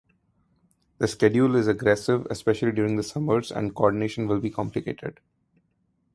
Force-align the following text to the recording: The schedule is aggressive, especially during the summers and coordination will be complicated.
The 0.97 1.07
schedule 1.07 1.55
is 1.55 1.67
aggressive, 1.67 2.25
especially 2.31 2.71
during 2.71 2.95
the 2.95 3.03
summers 3.03 3.51
and 3.51 3.75
coordination 3.75 4.25
will 4.27 4.39
be 4.39 4.49
complicated. 4.49 5.19